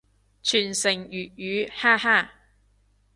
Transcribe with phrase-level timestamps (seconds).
[0.43, 2.31] 傳承粵語，哈哈